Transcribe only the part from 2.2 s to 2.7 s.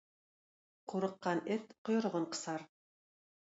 кысар.